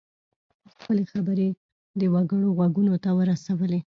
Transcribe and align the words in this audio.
خپلې 0.73 1.03
خبرې 1.11 1.49
د 1.99 2.01
وګړو 2.13 2.49
غوږونو 2.57 2.93
ته 3.03 3.09
ورسولې. 3.19 3.79